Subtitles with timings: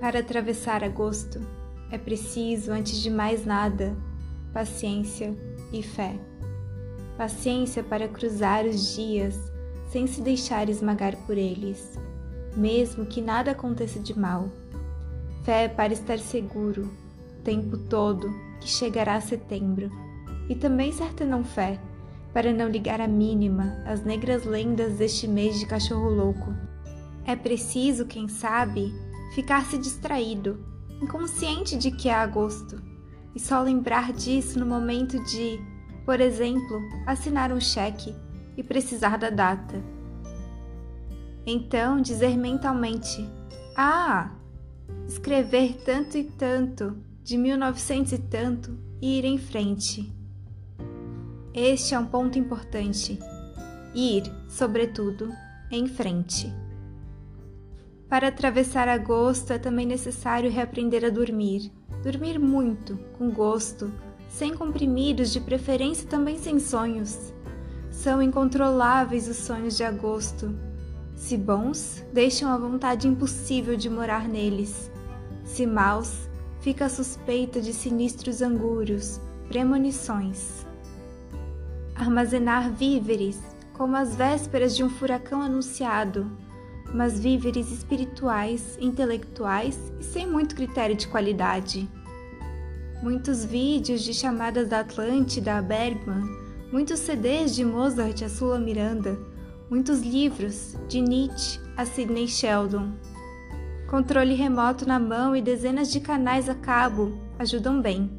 [0.00, 1.38] Para atravessar agosto,
[1.90, 3.94] é preciso, antes de mais nada,
[4.50, 5.36] paciência
[5.70, 6.18] e fé.
[7.18, 9.38] Paciência para cruzar os dias
[9.90, 11.98] sem se deixar esmagar por eles,
[12.56, 14.48] mesmo que nada aconteça de mal.
[15.44, 16.90] Fé para estar seguro
[17.38, 19.90] o tempo todo que chegará setembro.
[20.48, 21.78] E também certa não fé
[22.32, 26.54] para não ligar a mínima às negras lendas deste mês de cachorro louco.
[27.26, 28.92] É preciso, quem sabe,
[29.34, 30.64] ficar-se distraído,
[31.00, 32.82] inconsciente de que é agosto,
[33.34, 35.60] e só lembrar disso no momento de,
[36.04, 38.14] por exemplo, assinar um cheque
[38.56, 39.82] e precisar da data.
[41.46, 43.28] Então dizer mentalmente:
[43.76, 44.32] Ah!
[45.06, 50.12] Escrever tanto e tanto, de 1900 e tanto, e ir em frente.
[51.52, 53.18] Este é um ponto importante.
[53.92, 55.28] Ir, sobretudo,
[55.70, 56.52] em frente.
[58.10, 61.70] Para atravessar agosto é também necessário reaprender a dormir.
[62.02, 63.92] Dormir muito, com gosto,
[64.28, 67.32] sem comprimidos, de preferência também sem sonhos.
[67.88, 70.52] São incontroláveis os sonhos de agosto.
[71.14, 74.90] Se bons, deixam a vontade impossível de morar neles.
[75.44, 76.28] Se maus,
[76.60, 80.66] fica a suspeita de sinistros angúrios, premonições.
[81.94, 83.38] Armazenar víveres,
[83.72, 86.28] como as vésperas de um furacão anunciado,
[86.92, 91.88] mas víveres espirituais, intelectuais e sem muito critério de qualidade.
[93.02, 96.24] Muitos vídeos de chamadas da Atlântida a Bergman,
[96.72, 99.18] muitos CDs de Mozart a Sula Miranda,
[99.70, 102.92] muitos livros de Nietzsche a Sidney Sheldon.
[103.88, 108.10] Controle remoto na mão e dezenas de canais a cabo ajudam bem.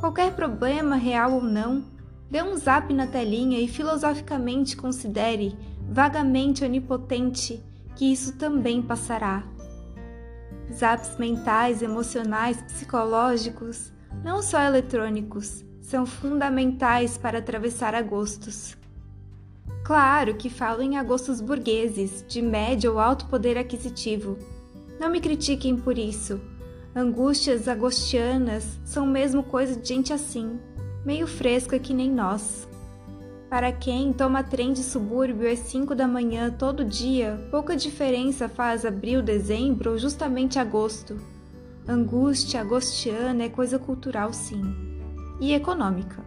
[0.00, 1.84] Qualquer problema, real ou não,
[2.30, 5.56] dê um zap na telinha e filosoficamente considere,
[5.88, 7.62] vagamente onipotente,
[7.98, 9.42] que isso também passará.
[10.72, 18.76] Zaps mentais, emocionais, psicológicos, não só eletrônicos, são fundamentais para atravessar agostos.
[19.82, 24.38] Claro que falo em agostos burgueses, de médio ou alto poder aquisitivo.
[25.00, 26.40] Não me critiquem por isso.
[26.94, 30.60] Angústias agostianas são mesmo coisa de gente assim,
[31.04, 32.67] meio fresca que nem nós.
[33.48, 38.84] Para quem toma trem de subúrbio às 5 da manhã todo dia, pouca diferença faz
[38.84, 41.16] abril, dezembro ou justamente agosto.
[41.88, 44.62] Angústia agostiana é coisa cultural, sim,
[45.40, 46.22] e econômica.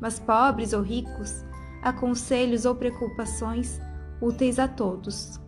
[0.00, 1.44] Mas pobres ou ricos,
[1.82, 3.78] há conselhos ou preocupações
[4.18, 5.38] úteis a todos.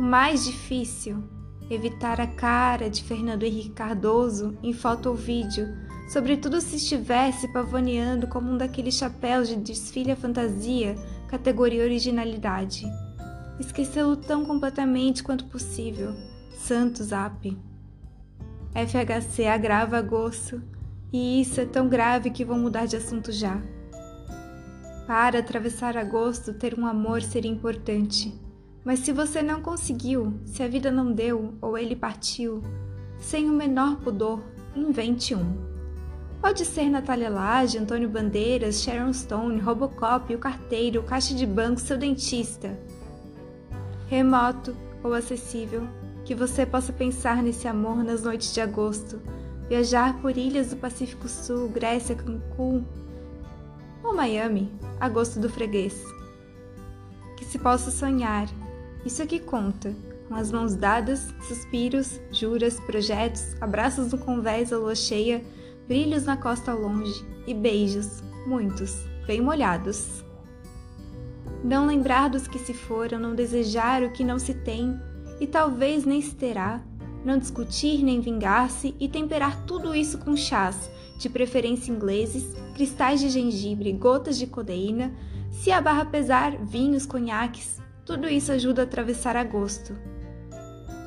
[0.00, 1.22] O mais difícil,
[1.68, 5.68] evitar a cara de Fernando Henrique Cardoso em foto ou vídeo
[6.08, 10.96] sobretudo se estivesse pavoneando como um daqueles chapéus de desfile à fantasia,
[11.28, 12.84] categoria originalidade.
[13.58, 16.14] Esquecê-lo tão completamente quanto possível.
[16.56, 17.56] Santo Zap.
[18.74, 20.62] FHC agrava gosto,
[21.12, 23.60] e isso é tão grave que vou mudar de assunto já.
[25.06, 28.34] Para atravessar agosto, ter um amor seria importante.
[28.84, 32.62] Mas se você não conseguiu, se a vida não deu ou ele partiu,
[33.18, 34.42] sem o menor pudor,
[34.74, 35.63] invente um.
[36.44, 41.80] Pode ser Natália Lage, Antônio Bandeiras, Sharon Stone, Robocop, o carteiro, o caixa de banco,
[41.80, 42.78] seu dentista.
[44.08, 45.88] Remoto ou acessível,
[46.22, 49.22] que você possa pensar nesse amor nas noites de agosto,
[49.70, 52.84] viajar por ilhas do Pacífico Sul, Grécia, Cancún
[54.02, 56.04] ou Miami, agosto do freguês.
[57.38, 58.50] Que se possa sonhar,
[59.06, 59.94] isso é que conta,
[60.28, 65.42] com as mãos dadas, suspiros, juras, projetos, abraços no convés à lua cheia,
[65.86, 68.96] brilhos na costa ao longe e beijos, muitos,
[69.26, 70.24] bem molhados.
[71.62, 74.98] Não lembrar dos que se foram, não desejar o que não se tem
[75.40, 76.82] e talvez nem se terá,
[77.24, 83.30] não discutir nem vingar-se e temperar tudo isso com chás, de preferência ingleses, cristais de
[83.30, 85.12] gengibre, gotas de codeína,
[85.50, 89.96] se a barra pesar, vinhos, conhaques, tudo isso ajuda a atravessar agosto.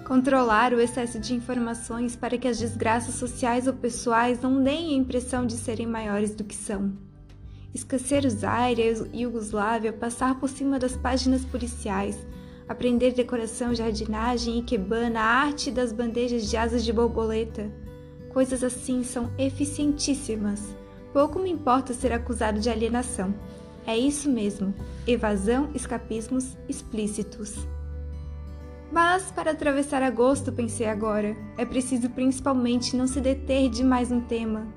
[0.07, 4.97] Controlar o excesso de informações para que as desgraças sociais ou pessoais não deem a
[4.97, 6.93] impressão de serem maiores do que são.
[7.75, 12.25] Esquecer os aires e Iugoslávia, passar por cima das páginas policiais,
[12.69, 17.69] aprender decoração, jardinagem, ikebana, arte das bandejas de asas de borboleta.
[18.29, 20.73] Coisas assim são eficientíssimas.
[21.11, 23.35] Pouco me importa ser acusado de alienação.
[23.85, 24.73] É isso mesmo,
[25.05, 27.67] evasão, escapismos explícitos.
[28.91, 34.67] Mas para atravessar agosto, pensei agora, é preciso principalmente não se deter demais no tema,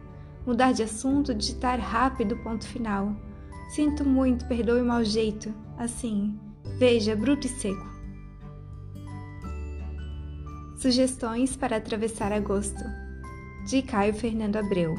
[0.45, 3.15] mudar de assunto, digitar rápido ponto final.
[3.71, 5.55] Sinto muito, perdoe o mau jeito.
[5.79, 6.39] Assim,
[6.79, 7.89] veja, bruto e seco.
[10.77, 12.83] Sugestões para atravessar agosto,
[13.67, 14.95] de Caio Fernando Abreu.